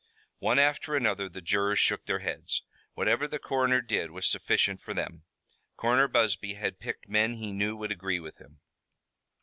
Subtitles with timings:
[0.39, 2.63] One after another the jurors shook their heads.
[2.95, 5.25] Whatever the coroner did was sufficient for them.
[5.77, 8.61] Coroner Busby had picked men he knew would agree with him.